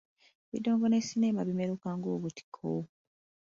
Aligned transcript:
Ebidongo 0.47 0.85
ne 0.87 0.99
sineema 1.07 1.41
bimeruka 1.47 1.87
ng’obutiko. 1.97 2.71